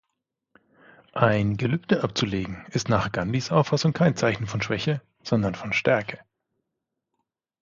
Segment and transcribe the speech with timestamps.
[1.13, 6.17] Ein Gelübde abzulegen ist nach Gandhis Auffassung kein Zeichen von Schwäche, sondern von Stärke.